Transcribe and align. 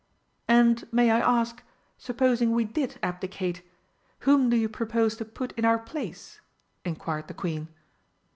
"And 0.47 0.91
may 0.91 1.11
I 1.11 1.19
ask, 1.19 1.61
supposing 1.99 2.53
we 2.55 2.63
did 2.65 2.97
abdicate, 3.03 3.61
whom 4.21 4.49
do 4.49 4.57
you 4.57 4.67
propose 4.67 5.15
to 5.17 5.25
put 5.25 5.51
in 5.51 5.63
our 5.63 5.77
place?" 5.77 6.41
inquired 6.83 7.27
the 7.27 7.35
Queen. 7.35 7.67